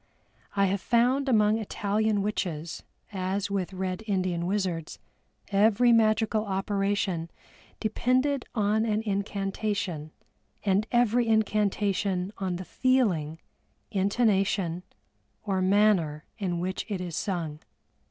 I 0.55 0.65
have 0.65 0.81
found 0.81 1.29
among 1.29 1.59
Italian 1.59 2.23
witches 2.23 2.81
as 3.13 3.51
with 3.51 3.71
Red 3.71 4.01
Indian 4.07 4.47
wizards, 4.47 4.97
every 5.51 5.91
magical 5.93 6.43
operation 6.43 7.29
depended 7.79 8.45
on 8.55 8.83
an 8.83 9.03
incantation, 9.03 10.11
and 10.65 10.87
every 10.91 11.27
incantation 11.27 12.33
on 12.39 12.55
the 12.55 12.65
feeling, 12.65 13.37
intonation, 13.91 14.81
or 15.45 15.61
manner 15.61 16.25
in 16.39 16.59
which 16.59 16.83
it 16.89 16.99
is 16.99 17.15
sung. 17.15 17.59